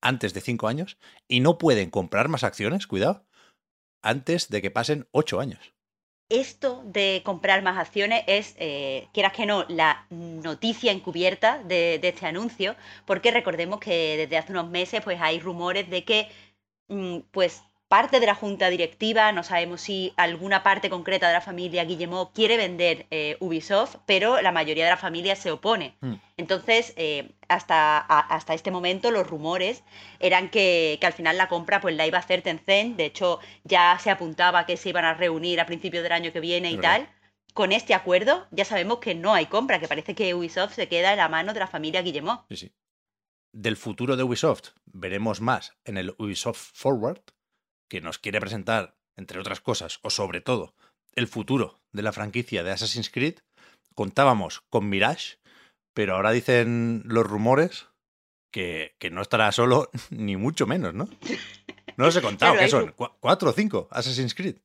antes 0.00 0.34
de 0.34 0.40
5 0.40 0.68
años 0.68 0.98
y 1.26 1.40
no 1.40 1.58
pueden 1.58 1.90
comprar 1.90 2.28
más 2.28 2.44
acciones, 2.44 2.86
cuidado, 2.86 3.24
antes 4.02 4.48
de 4.48 4.62
que 4.62 4.70
pasen 4.70 5.08
8 5.12 5.40
años. 5.40 5.74
Esto 6.30 6.82
de 6.84 7.22
comprar 7.24 7.62
más 7.62 7.78
acciones 7.78 8.22
es, 8.26 8.54
eh, 8.58 9.08
quieras 9.14 9.32
que 9.32 9.46
no, 9.46 9.64
la 9.68 10.06
noticia 10.10 10.92
encubierta 10.92 11.62
de, 11.64 11.98
este 12.02 12.26
anuncio, 12.26 12.76
porque 13.06 13.30
recordemos 13.30 13.80
que 13.80 14.18
desde 14.18 14.36
hace 14.36 14.52
unos 14.52 14.68
meses 14.68 15.00
pues 15.02 15.18
hay 15.22 15.40
rumores 15.40 15.88
de 15.88 16.04
que 16.04 16.28
mm, 16.88 17.20
pues 17.30 17.62
parte 17.88 18.20
de 18.20 18.26
la 18.26 18.34
junta 18.34 18.68
directiva, 18.68 19.32
no 19.32 19.42
sabemos 19.42 19.80
si 19.80 20.12
alguna 20.16 20.62
parte 20.62 20.90
concreta 20.90 21.26
de 21.28 21.32
la 21.32 21.40
familia 21.40 21.84
Guillemot 21.84 22.32
quiere 22.34 22.58
vender 22.58 23.06
eh, 23.10 23.36
Ubisoft, 23.40 23.96
pero 24.04 24.42
la 24.42 24.52
mayoría 24.52 24.84
de 24.84 24.90
la 24.90 24.98
familia 24.98 25.36
se 25.36 25.50
opone. 25.50 25.96
Hmm. 26.00 26.16
Entonces, 26.36 26.92
eh, 26.96 27.30
hasta, 27.48 27.98
hasta 27.98 28.52
este 28.52 28.70
momento 28.70 29.10
los 29.10 29.26
rumores 29.26 29.82
eran 30.20 30.50
que, 30.50 30.98
al 31.02 31.14
final 31.14 31.38
la 31.38 31.48
compra 31.48 31.80
pues 31.80 31.96
la 31.96 32.06
iba 32.06 32.18
a 32.18 32.20
hacer 32.20 32.42
Tencent, 32.42 32.96
de 32.96 33.06
hecho 33.06 33.40
ya 33.64 33.98
se 33.98 34.10
apuntaba 34.10 34.66
que 34.66 34.76
se 34.76 34.90
iban 34.90 35.06
a 35.06 35.14
reunir 35.14 35.58
a 35.58 35.66
principios 35.66 36.02
del 36.02 36.12
año 36.12 36.32
que 36.32 36.40
viene 36.40 36.70
y 36.70 36.76
tal. 36.76 37.08
Con 37.54 37.72
este 37.72 37.94
acuerdo 37.94 38.46
ya 38.50 38.66
sabemos 38.66 38.98
que 38.98 39.14
no 39.14 39.32
hay 39.32 39.46
compra, 39.46 39.80
que 39.80 39.88
parece 39.88 40.14
que 40.14 40.34
Ubisoft 40.34 40.74
se 40.74 40.88
queda 40.88 41.12
en 41.12 41.16
la 41.16 41.30
mano 41.30 41.54
de 41.54 41.60
la 41.60 41.66
familia 41.66 42.02
Guillemot. 42.02 42.44
Sí, 42.50 42.56
sí. 42.56 42.72
Del 43.52 43.76
futuro 43.76 44.16
de 44.16 44.22
Ubisoft 44.24 44.72
veremos 44.84 45.40
más 45.40 45.72
en 45.84 45.96
el 45.96 46.14
Ubisoft 46.18 46.70
Forward, 46.74 47.22
que 47.88 48.00
nos 48.00 48.18
quiere 48.18 48.40
presentar, 48.40 48.96
entre 49.16 49.40
otras 49.40 49.60
cosas, 49.60 49.98
o 50.02 50.10
sobre 50.10 50.40
todo, 50.40 50.74
el 51.14 51.26
futuro 51.26 51.80
de 51.92 52.02
la 52.02 52.12
franquicia 52.12 52.62
de 52.62 52.70
Assassin's 52.70 53.10
Creed, 53.10 53.38
contábamos 53.94 54.62
con 54.70 54.88
Mirage, 54.88 55.38
pero 55.94 56.14
ahora 56.14 56.30
dicen 56.30 57.02
los 57.04 57.26
rumores 57.26 57.88
que, 58.52 58.94
no 59.10 59.22
estará 59.22 59.50
solo, 59.52 59.90
ni 60.10 60.36
mucho 60.36 60.66
menos, 60.66 60.94
¿no? 60.94 61.08
No 61.96 62.04
los 62.04 62.16
he 62.16 62.22
contado, 62.22 62.56
¿qué 62.56 62.68
son? 62.68 62.94
¿Cuatro 63.20 63.50
o 63.50 63.52
cinco 63.52 63.88
Assassin's 63.90 64.34
Creed? 64.34 64.56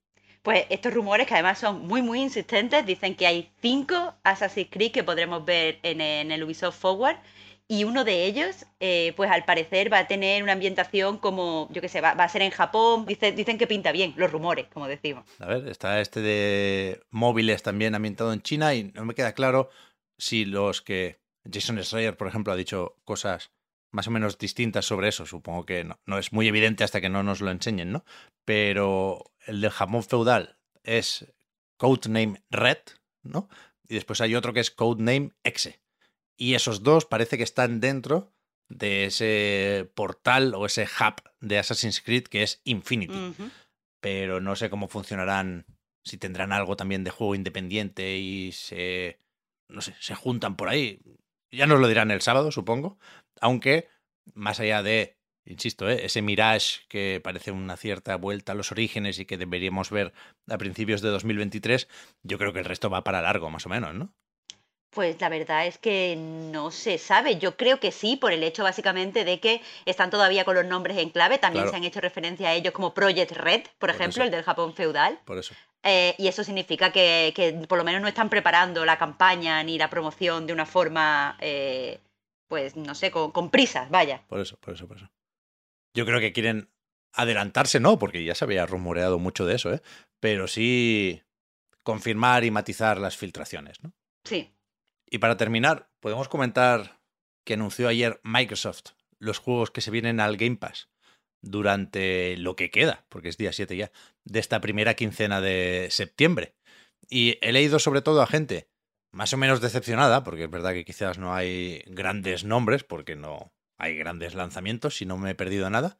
Pues 0.44 0.65
estos 0.70 0.94
rumores, 0.94 1.25
que 1.25 1.34
además 1.36 1.58
son 1.58 1.88
muy, 1.88 2.01
muy 2.01 2.22
insistentes, 2.22 2.86
dicen 2.86 3.15
que 3.15 3.25
hay 3.25 3.50
cinco 3.62 4.13
Assassin's 4.24 4.70
Creed 4.70 4.92
que 4.92 5.03
podremos 5.03 5.46
ver 5.46 5.80
en, 5.84 6.01
en 6.01 6.32
el 6.32 6.44
Ubisoft 6.44 6.80
Forward 6.80 7.18
y 7.67 7.86
uno 7.86 8.03
de 8.03 8.25
ellos, 8.25 8.65
eh, 8.79 9.13
pues 9.15 9.32
al 9.32 9.46
parecer 9.46 9.91
va 9.91 10.00
a 10.00 10.08
tener 10.08 10.43
una 10.43 10.51
ambientación 10.51 11.17
como, 11.17 11.70
yo 11.72 11.82
qué 11.82 11.89
sé, 11.89 12.01
va, 12.01 12.12
a 12.12 12.29
ser 12.29 12.41
en 12.41 12.51
Japón, 12.51 13.05
dicen 13.05 13.58
que 13.58 13.67
pinta 13.67 13.91
bien, 13.91 14.13
los 14.17 14.32
rumores, 14.32 14.67
como 14.72 14.88
decimos. 14.88 15.25
A 15.39 15.48
ver, 15.48 15.67
está 15.67 16.01
este 16.01 16.22
de 16.22 17.01
móviles 17.10 17.63
también 17.63 17.96
ambientado 17.96 18.34
en 18.34 18.41
China 18.41 18.75
y 18.75 18.91
no 18.93 19.05
me 19.05 19.15
queda 19.15 19.34
claro 19.34 19.70
si 20.17 20.46
los 20.46 20.82
que 20.82 21.20
Jason 21.51 21.82
Schreier, 21.82 22.17
por 22.17 22.27
ejemplo, 22.27 22.53
ha 22.53 22.58
dicho 22.58 22.98
cosas 23.05 23.51
más 23.91 24.08
o 24.08 24.12
menos 24.12 24.38
distintas 24.38 24.86
sobre 24.86 25.08
eso. 25.08 25.25
Supongo 25.25 25.65
que 25.65 25.84
no, 25.84 26.00
no, 26.05 26.17
es 26.17 26.34
muy 26.34 26.48
evidente 26.48 26.84
hasta 26.84 27.01
que 27.01 27.10
no 27.10 27.24
nos 27.24 27.41
lo 27.41 27.51
enseñen, 27.51 27.91
¿no? 27.91 28.03
Pero 28.46 29.32
el 29.46 29.62
del 29.62 29.72
Japón 29.72 30.03
feudal 30.03 30.58
es 30.84 31.34
Codename 31.77 32.43
Red, 32.50 32.79
¿no? 33.24 33.50
Y 33.88 33.96
después 33.96 34.22
hay 34.22 34.36
otro 34.36 34.53
que 34.53 34.62
es 34.62 34.72
Codename 34.72 35.32
Exe. 35.43 35.83
Y 36.38 36.56
esos 36.56 36.84
dos 36.84 37.06
parece 37.06 37.38
que 37.38 37.44
están 37.44 37.80
dentro 37.80 38.34
de 38.70 39.06
ese 39.06 39.90
portal 39.94 40.56
o 40.56 40.66
ese 40.66 40.84
hub 40.84 41.22
de 41.42 41.60
Assassin's 41.60 42.02
Creed 42.02 42.24
que 42.24 42.44
es 42.44 42.62
Infinity. 42.63 43.36
Pero 44.00 44.42
no 44.42 44.56
sé 44.56 44.70
cómo 44.70 44.88
funcionarán, 44.88 45.66
si 46.04 46.18
tendrán 46.18 46.52
algo 46.52 46.75
también 46.75 47.04
de 47.04 47.12
juego 47.12 47.36
independiente 47.36 48.18
y 48.18 48.52
se, 48.52 49.20
no 49.70 49.82
sé, 49.82 49.96
se 50.00 50.16
juntan 50.16 50.56
por 50.56 50.70
ahí. 50.70 51.00
Ya 51.52 51.68
nos 51.68 51.80
lo 51.80 51.88
dirán 51.88 52.12
el 52.12 52.22
sábado, 52.22 52.52
supongo. 52.52 52.98
Aunque, 53.40 53.88
más 54.34 54.60
allá 54.60 54.82
de, 54.82 55.18
insisto, 55.46 55.90
¿eh? 55.90 56.06
ese 56.06 56.22
Mirage 56.22 56.82
que 56.90 57.22
parece 57.24 57.52
una 57.52 57.78
cierta 57.78 58.16
vuelta 58.16 58.54
a 58.54 58.56
los 58.56 58.72
orígenes 58.72 59.20
y 59.20 59.25
que 59.25 59.38
deberíamos 59.38 59.92
ver 59.92 60.13
a 60.50 60.58
principios 60.58 61.02
de 61.02 61.10
2023, 61.10 61.88
yo 62.24 62.38
creo 62.38 62.54
que 62.54 62.60
el 62.60 62.66
resto 62.66 62.90
va 62.90 63.04
para 63.04 63.22
largo, 63.22 63.50
más 63.50 63.66
o 63.66 63.70
menos, 63.70 63.94
¿no? 63.94 64.13
Pues 64.94 65.20
la 65.20 65.30
verdad 65.30 65.66
es 65.66 65.78
que 65.78 66.16
no 66.16 66.72
se 66.72 66.98
sabe. 66.98 67.38
Yo 67.38 67.58
creo 67.58 67.80
que 67.80 67.92
sí, 67.92 68.16
por 68.16 68.32
el 68.32 68.44
hecho 68.44 68.64
básicamente 68.64 69.26
de 69.26 69.40
que 69.40 69.62
están 69.86 70.10
todavía 70.10 70.46
con 70.46 70.56
los 70.56 70.66
nombres 70.66 70.98
en 70.98 71.10
clave. 71.10 71.38
También 71.38 71.70
se 71.70 71.76
han 71.76 71.84
hecho 71.84 72.02
referencia 72.02 72.50
a 72.50 72.54
ellos 72.54 72.74
como 72.74 72.94
Project 72.94 73.32
Red, 73.32 73.64
por, 73.80 73.90
ejemplo, 73.90 74.24
el 74.24 74.32
del 74.32 74.44
Japón 74.44 74.76
feudal. 74.76 75.20
Por 75.26 75.38
eso. 75.38 75.56
Eh, 75.84 76.16
y 76.18 76.28
eso 76.28 76.44
significa 76.44 76.92
que, 76.92 77.66
por 77.68 77.78
lo 77.78 77.84
menos 77.84 78.02
no 78.02 78.08
están 78.08 78.30
preparando 78.30 78.86
la 78.86 78.98
campaña 78.98 79.62
ni 79.64 79.78
la 79.78 79.90
promoción 79.90 80.48
de 80.48 80.54
una 80.54 80.66
forma, 80.66 81.38
eh, 81.42 82.00
pues 82.48 82.76
no 82.76 82.96
sé, 82.96 83.12
con, 83.12 83.32
con 83.32 83.50
prisas, 83.50 83.90
vaya. 83.90 84.22
Por 84.28 84.40
eso, 84.40 84.58
por 84.58 84.74
eso, 84.74 84.88
por 84.88 84.98
eso. 84.98 85.10
Yo 85.94 86.06
creo 86.06 86.20
que 86.20 86.32
quieren 86.34 86.70
adelantarse, 87.14 87.80
no, 87.80 88.00
porque 88.00 88.24
ya 88.24 88.36
se 88.36 88.46
había 88.46 88.66
rumoreado 88.66 89.20
mucho 89.20 89.46
de 89.46 89.56
eso, 89.56 89.74
¿eh? 89.74 89.82
Pero 90.20 90.48
sí 90.48 91.22
confirmar 91.84 92.46
y 92.46 92.52
matizar 92.52 92.98
las 92.98 93.18
filtraciones, 93.18 93.84
¿no? 93.84 93.94
Sí. 94.24 94.54
Y 95.13 95.20
para 95.20 95.38
terminar, 95.38 95.91
podemos 96.00 96.27
comentar 96.27 97.00
que 97.46 97.53
anunció 97.53 97.88
ayer 97.88 98.20
Microsoft 98.24 98.93
los 99.20 99.38
juegos 99.38 99.70
que 99.70 99.82
se 99.82 99.91
vienen 99.91 100.20
al 100.20 100.38
Game 100.38 100.55
Pass 100.55 100.89
durante 101.39 102.36
lo 102.38 102.55
que 102.55 102.72
queda, 102.72 103.05
porque 103.10 103.29
es 103.29 103.38
día 103.38 103.53
7 103.53 103.77
ya, 103.77 103.91
de 104.24 104.39
esta 104.39 104.60
primera 104.60 104.96
quincena 104.96 105.39
de 105.39 105.89
septiembre. 105.91 106.55
Y 107.12 107.38
he 107.41 107.51
leído 107.51 107.77
sobre 107.77 108.01
todo 108.01 108.24
a 108.24 108.27
gente 108.27 108.72
más 109.12 109.32
o 109.34 109.38
menos 109.38 109.62
decepcionada, 109.62 110.24
porque 110.24 110.46
es 110.46 110.50
verdad 110.50 110.74
que 110.74 110.84
quizás 110.84 111.20
no 111.20 111.36
hay 111.36 111.84
grandes 111.86 112.43
nombres, 112.43 112.84
porque 112.84 113.15
no 113.15 113.53
hay 113.77 113.96
grandes 113.96 114.34
lanzamientos, 114.34 114.98
si 114.98 115.05
no 115.05 115.20
me 115.20 115.29
he 115.29 115.36
perdido 115.36 115.70
nada, 115.70 116.00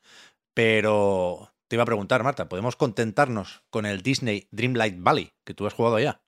pero 0.56 1.54
te 1.68 1.76
iba 1.76 1.84
a 1.84 1.86
preguntar, 1.86 2.24
Marta, 2.24 2.50
¿podemos 2.50 2.76
contentarnos 2.76 3.62
con 3.70 3.86
el 3.86 4.02
Disney 4.02 4.48
Dreamlight 4.50 4.96
Valley 4.98 5.34
que 5.44 5.54
tú 5.54 5.68
has 5.68 5.74
jugado 5.74 6.00
ya? 6.00 6.23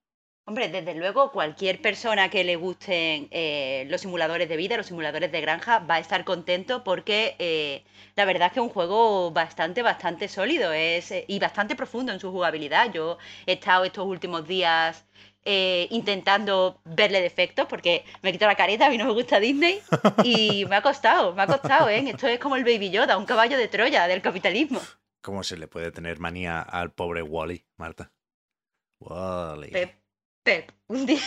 Hombre, 0.47 0.69
desde 0.69 0.93
luego, 0.93 1.31
cualquier 1.31 1.81
persona 1.81 2.29
que 2.29 2.43
le 2.43 2.55
gusten 2.55 3.27
eh, 3.31 3.87
los 3.89 4.01
simuladores 4.01 4.47
de 4.47 4.55
vida, 4.57 4.77
los 4.77 4.85
simuladores 4.85 5.31
de 5.31 5.41
granja, 5.41 5.79
va 5.79 5.95
a 5.95 5.99
estar 5.99 6.23
contento 6.23 6.83
porque 6.83 7.35
eh, 7.39 7.83
la 8.15 8.25
verdad 8.25 8.47
es 8.47 8.53
que 8.53 8.59
es 8.59 8.63
un 8.63 8.69
juego 8.69 9.31
bastante, 9.31 9.81
bastante 9.81 10.27
sólido 10.27 10.71
es, 10.71 11.09
eh, 11.09 11.25
y 11.27 11.39
bastante 11.39 11.75
profundo 11.75 12.11
en 12.11 12.19
su 12.19 12.31
jugabilidad. 12.31 12.93
Yo 12.93 13.17
he 13.47 13.53
estado 13.53 13.85
estos 13.85 14.05
últimos 14.05 14.47
días 14.47 15.05
intentando 15.47 16.81
verle 16.85 17.21
defectos 17.21 17.67
porque 17.67 18.03
me 18.23 18.31
quito 18.31 18.47
la 18.47 18.55
careta, 18.55 18.87
a 18.87 18.89
mí 18.89 18.97
no 18.97 19.05
me 19.05 19.13
gusta 19.13 19.39
Disney 19.39 19.79
y 20.23 20.65
me 20.65 20.75
ha 20.75 20.81
costado, 20.81 21.35
me 21.35 21.43
ha 21.43 21.47
costado, 21.47 21.87
¿eh? 21.87 22.03
Esto 22.09 22.27
es 22.27 22.39
como 22.39 22.55
el 22.55 22.63
Baby 22.63 22.89
Yoda, 22.89 23.15
un 23.15 23.25
caballo 23.25 23.55
de 23.55 23.67
Troya 23.67 24.07
del 24.07 24.23
capitalismo. 24.23 24.81
¿Cómo 25.21 25.43
se 25.43 25.55
le 25.57 25.67
puede 25.67 25.91
tener 25.91 26.19
manía 26.19 26.61
al 26.61 26.91
pobre 26.93 27.21
Wally, 27.21 27.63
Marta? 27.77 28.11
Wally. 28.99 29.71
Pep, 30.45 30.71
un 30.87 31.07
día... 31.07 31.19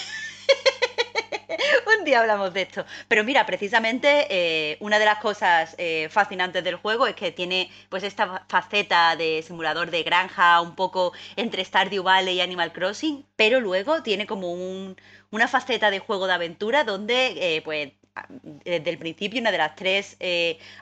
un 1.98 2.04
día 2.04 2.20
hablamos 2.20 2.54
de 2.54 2.62
esto. 2.62 2.84
Pero 3.08 3.24
mira, 3.24 3.44
precisamente 3.46 4.26
eh, 4.30 4.76
una 4.78 5.00
de 5.00 5.04
las 5.06 5.18
cosas 5.18 5.74
eh, 5.76 6.08
fascinantes 6.08 6.62
del 6.62 6.76
juego 6.76 7.08
es 7.08 7.16
que 7.16 7.32
tiene 7.32 7.68
pues 7.88 8.04
esta 8.04 8.46
faceta 8.48 9.16
de 9.16 9.42
simulador 9.42 9.90
de 9.90 10.04
granja, 10.04 10.60
un 10.60 10.76
poco 10.76 11.12
entre 11.34 11.64
Stardew 11.64 12.04
Valley 12.04 12.36
y 12.36 12.40
Animal 12.40 12.72
Crossing, 12.72 13.26
pero 13.34 13.58
luego 13.60 14.04
tiene 14.04 14.24
como 14.24 14.52
un, 14.52 14.96
una 15.32 15.48
faceta 15.48 15.90
de 15.90 15.98
juego 15.98 16.28
de 16.28 16.34
aventura 16.34 16.84
donde 16.84 17.56
eh, 17.56 17.62
pues 17.62 17.90
desde 18.64 18.90
el 18.90 18.98
principio 18.98 19.40
una 19.40 19.50
de 19.50 19.58
las 19.58 19.74
tres 19.74 20.16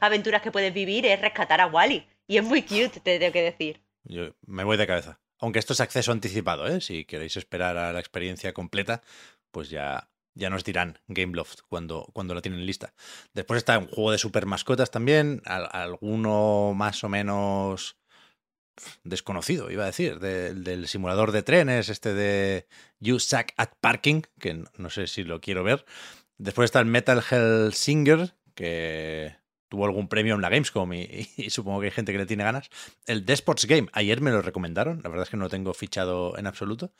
aventuras 0.00 0.42
que 0.42 0.52
puedes 0.52 0.74
vivir 0.74 1.06
es 1.06 1.20
rescatar 1.22 1.62
a 1.62 1.68
Wally. 1.68 2.06
Y 2.26 2.36
es 2.36 2.44
muy 2.44 2.62
cute, 2.62 3.00
te 3.00 3.18
tengo 3.18 3.32
que 3.32 3.42
decir. 3.42 3.80
Yo 4.04 4.34
me 4.46 4.64
voy 4.64 4.76
de 4.76 4.86
cabeza. 4.86 5.18
Aunque 5.38 5.58
esto 5.58 5.72
es 5.72 5.80
acceso 5.80 6.12
anticipado, 6.12 6.66
¿eh? 6.66 6.80
Si 6.80 7.04
queréis 7.04 7.36
esperar 7.36 7.76
a 7.76 7.92
la 7.92 8.00
experiencia 8.00 8.52
completa, 8.52 9.02
pues 9.50 9.70
ya, 9.70 10.08
ya 10.34 10.50
nos 10.50 10.64
dirán 10.64 10.98
Gameloft 11.08 11.60
cuando, 11.68 12.08
cuando 12.12 12.34
la 12.34 12.42
tienen 12.42 12.66
lista. 12.66 12.94
Después 13.32 13.58
está 13.58 13.78
un 13.78 13.88
juego 13.88 14.12
de 14.12 14.18
super 14.18 14.46
mascotas 14.46 14.90
también, 14.90 15.42
alguno 15.44 16.72
más 16.74 17.04
o 17.04 17.08
menos 17.08 17.96
desconocido, 19.04 19.70
iba 19.70 19.84
a 19.84 19.86
decir, 19.86 20.18
del 20.20 20.86
simulador 20.88 21.32
de 21.32 21.42
trenes, 21.42 21.88
este 21.88 22.12
de 22.12 22.66
You 23.00 23.18
Suck 23.18 23.52
at 23.56 23.70
Parking, 23.80 24.22
que 24.38 24.64
no 24.76 24.90
sé 24.90 25.06
si 25.06 25.24
lo 25.24 25.40
quiero 25.40 25.64
ver. 25.64 25.84
Después 26.38 26.66
está 26.66 26.80
el 26.80 26.86
Metal 26.86 27.22
Hell 27.30 27.72
Singer, 27.72 28.34
que 28.54 29.36
tuvo 29.68 29.84
algún 29.84 30.08
premio 30.08 30.34
en 30.34 30.42
la 30.42 30.48
Gamescom 30.48 30.92
y, 30.92 31.24
supongo 31.50 31.80
que 31.80 31.86
hay 31.86 31.92
gente 31.92 32.12
que 32.12 32.18
le 32.18 32.26
tiene 32.26 32.44
ganas. 32.44 32.70
El 33.06 33.24
Desports 33.24 33.66
Game, 33.66 33.88
ayer 33.92 34.20
me 34.20 34.30
lo 34.30 34.42
recomendaron, 34.42 35.00
la 35.02 35.08
verdad 35.08 35.24
es 35.24 35.30
que 35.30 35.36
no 35.36 35.44
lo 35.44 35.50
tengo 35.50 35.74
fichado 35.74 36.36
en 36.38 36.46
absoluto. 36.46 36.92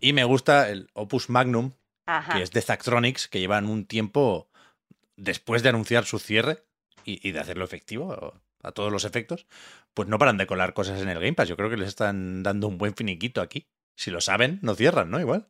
Y 0.00 0.12
me 0.12 0.24
gusta 0.24 0.68
el 0.70 0.90
Opus 0.94 1.30
Magnum, 1.30 1.72
que 2.32 2.42
es 2.42 2.50
de 2.50 2.62
Zactronics, 2.62 3.28
que 3.28 3.40
llevan 3.40 3.66
un 3.66 3.86
tiempo 3.86 4.48
después 5.16 5.62
de 5.62 5.68
anunciar 5.70 6.04
su 6.04 6.18
cierre 6.18 6.64
y, 7.04 7.32
de 7.32 7.38
hacerlo 7.38 7.64
efectivo 7.64 8.34
a 8.62 8.72
todos 8.72 8.90
los 8.90 9.04
efectos, 9.04 9.46
pues 9.92 10.08
no 10.08 10.18
paran 10.18 10.38
de 10.38 10.46
colar 10.46 10.74
cosas 10.74 11.00
en 11.00 11.08
el 11.08 11.20
Game 11.20 11.34
Pass. 11.34 11.48
Yo 11.48 11.56
creo 11.56 11.70
que 11.70 11.76
les 11.76 11.88
están 11.88 12.42
dando 12.42 12.66
un 12.68 12.78
buen 12.78 12.94
finiquito 12.94 13.40
aquí. 13.40 13.68
Si 13.96 14.10
lo 14.10 14.20
saben, 14.20 14.58
no 14.62 14.74
cierran, 14.74 15.10
¿no? 15.10 15.20
Igual. 15.20 15.48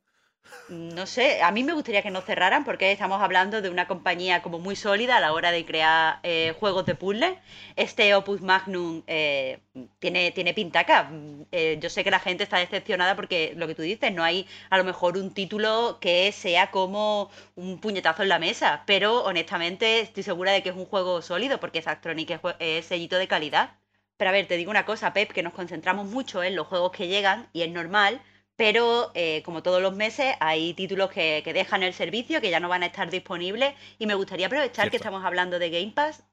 No 0.69 1.07
sé, 1.07 1.43
a 1.43 1.51
mí 1.51 1.63
me 1.63 1.73
gustaría 1.75 2.03
que 2.03 2.11
no 2.11 2.21
cerraran 2.23 2.65
porque 2.65 2.91
estamos 2.91 3.21
hablando 3.23 3.61
de 3.61 3.69
una 3.69 3.87
compañía 3.87 4.41
como 4.43 4.59
muy 4.59 4.77
sólida 4.77 5.17
a 5.17 5.21
la 5.21 5.33
hora 5.33 5.51
de 5.53 5.65
crear 5.67 6.21
eh, 6.23 6.55
juegos 6.59 6.87
de 6.87 6.95
puzzle. 6.95 7.39
Este 7.77 8.15
Opus 8.15 8.41
Magnum 8.41 9.03
eh, 9.07 9.61
tiene, 9.99 10.31
tiene 10.33 10.55
pintaca. 10.55 11.11
Eh, 11.53 11.79
yo 11.81 11.91
sé 11.91 12.03
que 12.03 12.11
la 12.11 12.19
gente 12.19 12.45
está 12.45 12.59
decepcionada 12.59 13.15
porque 13.15 13.53
lo 13.57 13.67
que 13.67 13.75
tú 13.75 13.83
dices, 13.83 14.13
no 14.13 14.25
hay 14.25 14.47
a 14.71 14.79
lo 14.79 14.85
mejor 14.85 15.19
un 15.19 15.35
título 15.35 15.99
que 16.01 16.33
sea 16.33 16.71
como 16.71 17.31
un 17.57 17.79
puñetazo 17.81 18.23
en 18.23 18.29
la 18.31 18.39
mesa, 18.39 18.85
pero 18.87 19.23
honestamente 19.25 20.01
estoy 20.01 20.23
segura 20.23 20.53
de 20.53 20.63
que 20.63 20.71
es 20.71 20.77
un 20.77 20.87
juego 20.87 21.21
sólido 21.23 21.61
porque 21.61 21.83
Zactronic 21.83 22.31
es, 22.31 22.41
es 22.59 22.87
sellito 22.87 23.19
de 23.19 23.29
calidad. 23.29 23.77
Pero 24.17 24.31
a 24.31 24.33
ver, 24.33 24.47
te 24.47 24.57
digo 24.57 24.71
una 24.71 24.87
cosa, 24.87 25.13
Pep, 25.13 25.33
que 25.33 25.43
nos 25.43 25.53
concentramos 25.53 26.07
mucho 26.07 26.43
en 26.43 26.57
los 26.57 26.67
juegos 26.69 26.93
que 26.93 27.09
llegan 27.09 27.49
y 27.53 27.63
es 27.63 27.71
normal 27.71 28.23
pero 28.57 29.11
eh, 29.15 29.43
como 29.45 29.63
todos 29.63 29.83
los 29.83 29.95
meses 29.97 30.35
hay 30.41 30.75
títulos 30.75 31.11
que, 31.11 31.43
dejan 31.45 31.83
el 31.83 31.93
servicio, 31.93 32.41
que 32.41 32.51
ya 32.51 32.61
no 32.61 32.69
van 32.69 32.83
a 32.83 32.87
estar 32.87 33.11
disponibles 33.11 33.75
y 33.99 34.07
me 34.07 34.15
gustaría 34.15 34.47
aprovechar 34.47 34.91
que 34.91 34.97
estamos 34.97 35.25
hablando 35.25 35.59
de 35.59 35.71
Game 35.71 35.93
Pass 35.93 36.25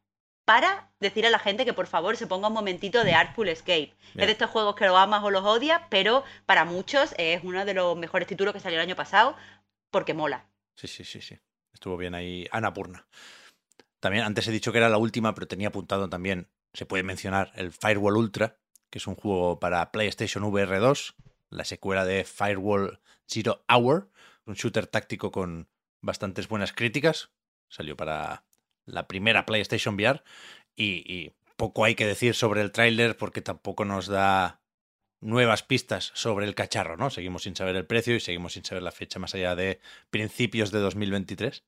para 0.45 0.91
decir 0.99 1.25
a 1.25 1.29
la 1.29 1.39
gente 1.39 1.65
que 1.65 1.73
por 1.73 1.87
favor 1.87 2.17
se 2.17 2.27
ponga 2.27 2.47
un 2.47 2.53
momentito 2.53 3.03
de 3.03 3.13
Artful 3.13 3.49
Escape. 3.49 3.93
Es 4.15 4.25
de 4.25 4.31
estos 4.31 4.49
juegos 4.49 4.75
que 4.75 4.85
lo 4.85 4.97
amas 4.97 5.23
o 5.23 5.31
los 5.31 5.43
odias, 5.43 5.81
pero 5.89 6.23
para 6.45 6.65
muchos 6.65 7.13
es 7.17 7.43
uno 7.43 7.63
de 7.65 7.73
los 7.73 7.97
mejores 7.97 8.27
títulos 8.27 8.53
que 8.53 8.59
salió 8.59 8.79
el 8.79 8.87
año 8.87 8.95
pasado 8.95 9.35
porque 9.91 10.13
mola. 10.13 10.47
Sí, 10.75 10.87
sí, 10.87 11.03
sí, 11.03 11.21
sí. 11.21 11.37
Estuvo 11.73 11.97
bien 11.97 12.15
ahí 12.15 12.47
Ana 12.51 12.73
Purna. 12.73 13.07
También 13.99 14.23
antes 14.23 14.47
he 14.47 14.51
dicho 14.51 14.71
que 14.71 14.79
era 14.79 14.89
la 14.89 14.97
última, 14.97 15.33
pero 15.33 15.47
tenía 15.47 15.69
apuntado 15.69 16.09
también, 16.09 16.49
se 16.73 16.85
puede 16.85 17.03
mencionar, 17.03 17.51
el 17.55 17.71
Firewall 17.71 18.17
Ultra, 18.17 18.57
que 18.89 18.97
es 18.97 19.07
un 19.07 19.15
juego 19.15 19.59
para 19.59 19.91
PlayStation 19.91 20.43
VR 20.43 20.79
2 20.79 21.15
la 21.51 21.65
secuela 21.65 22.05
de 22.05 22.23
Firewall 22.23 22.99
Zero 23.27 23.63
Hour, 23.69 24.09
un 24.45 24.55
shooter 24.55 24.87
táctico 24.87 25.31
con 25.31 25.69
bastantes 26.01 26.47
buenas 26.47 26.73
críticas. 26.73 27.29
Salió 27.69 27.95
para 27.95 28.45
la 28.85 29.07
primera 29.07 29.45
PlayStation 29.45 29.95
VR 29.95 30.23
y, 30.75 31.33
poco 31.55 31.85
hay 31.85 31.93
que 31.93 32.07
decir 32.07 32.33
sobre 32.33 32.61
el 32.61 32.71
tráiler 32.71 33.17
porque 33.17 33.41
tampoco 33.41 33.85
nos 33.85 34.07
da 34.07 34.61
nuevas 35.19 35.61
pistas 35.61 36.11
sobre 36.15 36.47
el 36.47 36.55
cacharro, 36.55 36.97
¿no? 36.97 37.11
Seguimos 37.11 37.43
sin 37.43 37.55
saber 37.55 37.75
el 37.75 37.85
precio 37.85 38.15
y 38.15 38.19
seguimos 38.19 38.53
sin 38.53 38.65
saber 38.65 38.81
la 38.81 38.91
fecha 38.91 39.19
más 39.19 39.35
allá 39.35 39.55
de 39.55 39.79
principios 40.09 40.71
de 40.71 40.79
2023. 40.79 41.63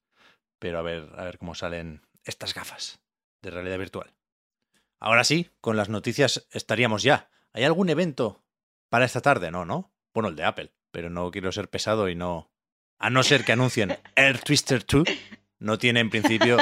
Pero 0.58 0.80
a 0.80 0.82
ver, 0.82 1.10
a 1.16 1.26
ver 1.26 1.38
cómo 1.38 1.54
salen 1.54 2.02
estas 2.24 2.56
gafas 2.56 3.02
de 3.44 3.52
realidad 3.52 3.78
virtual. 3.78 4.16
Ahora 5.00 5.24
sí, 5.24 5.52
con 5.62 5.78
las 5.78 5.90
noticias 5.90 6.48
estaríamos 6.52 7.04
ya. 7.04 7.30
¿Hay 7.52 7.64
algún 7.64 7.90
evento 7.90 8.43
para 8.94 9.06
esta 9.06 9.22
tarde? 9.22 9.50
No, 9.50 9.66
¿no? 9.66 9.92
Bueno, 10.14 10.30
el 10.30 10.36
de 10.36 10.44
Apple, 10.44 10.72
pero 10.92 11.10
no 11.10 11.32
quiero 11.32 11.52
ser 11.52 11.68
pesado 11.68 12.10
y 12.10 12.16
no... 12.16 12.52
A 13.00 13.10
no 13.10 13.24
ser 13.24 13.44
que 13.44 13.54
anuncien 13.54 13.98
Air 14.16 14.38
Twister 14.38 14.86
2, 14.86 15.08
no 15.58 15.80
tiene 15.80 16.00
en 16.00 16.12
principio 16.12 16.58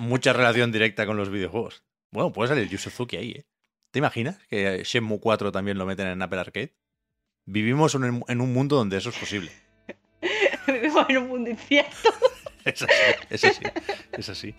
mucha 0.00 0.32
relación 0.32 0.72
directa 0.72 1.04
con 1.04 1.18
los 1.18 1.28
videojuegos. 1.28 1.84
Bueno, 2.10 2.32
puede 2.32 2.48
salir 2.48 2.70
Yu 2.70 2.78
Suzuki 2.78 3.18
ahí, 3.18 3.32
¿eh? 3.32 3.46
¿Te 3.90 3.98
imaginas 3.98 4.38
que 4.48 4.82
Shenmue 4.82 5.20
4 5.20 5.52
también 5.52 5.76
lo 5.76 5.84
meten 5.84 6.06
en 6.06 6.22
Apple 6.22 6.40
Arcade? 6.40 6.74
Vivimos 7.44 7.94
en 7.94 8.40
un 8.40 8.52
mundo 8.54 8.76
donde 8.76 8.96
eso 8.96 9.10
es 9.10 9.18
posible. 9.18 9.50
Vivimos 10.66 11.04
en 11.10 11.18
un 11.18 11.28
mundo 11.28 11.50
incierto. 11.50 12.14
Es 12.64 12.82
así, 12.82 12.92
es 13.30 13.44
así, 13.44 13.62
es 14.10 14.28
así. 14.28 14.54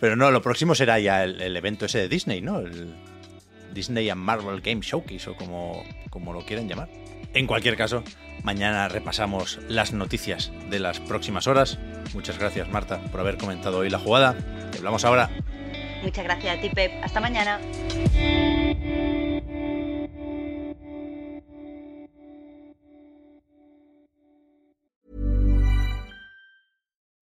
Pero 0.00 0.16
no, 0.16 0.32
lo 0.32 0.42
próximo 0.42 0.74
será 0.74 0.98
ya 0.98 1.22
el, 1.22 1.56
evento 1.56 1.84
ese 1.84 1.98
de 1.98 2.08
Disney, 2.08 2.40
¿no? 2.40 2.58
El 2.58 2.92
Disney 3.76 4.08
and 4.08 4.20
Marvel 4.20 4.60
Game 4.62 4.80
Showcase 4.80 5.28
o 5.28 5.36
como, 5.36 5.84
como 6.10 6.32
lo 6.32 6.44
quieran 6.44 6.66
llamar. 6.66 6.88
En 7.34 7.46
cualquier 7.46 7.76
caso, 7.76 8.02
mañana 8.42 8.88
repasamos 8.88 9.60
las 9.68 9.92
noticias 9.92 10.50
de 10.70 10.80
las 10.80 10.98
próximas 10.98 11.46
horas. 11.46 11.78
Muchas 12.14 12.38
gracias, 12.38 12.68
Marta, 12.70 12.98
por 13.12 13.20
haber 13.20 13.36
comentado 13.36 13.78
hoy 13.78 13.90
la 13.90 13.98
jugada. 13.98 14.34
Te 14.72 14.78
hablamos 14.78 15.04
ahora. 15.04 15.30
Muchas 16.02 16.24
gracias 16.24 16.58
a 16.58 16.60
ti, 16.60 16.70
Pep. 16.70 16.90
Hasta 17.04 17.20
mañana. 17.20 17.60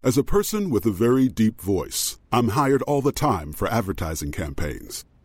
As 0.04 0.18
a 0.18 0.22
person 0.22 0.68
with 0.68 0.84
a 0.84 0.90
very 0.90 1.28
deep 1.28 1.62
voice, 1.62 2.18
I'm 2.30 2.50
hired 2.50 2.82
all 2.82 3.00
the 3.00 3.10
time 3.10 3.54
for 3.54 3.66
advertising 3.66 4.32
campaigns. 4.32 5.04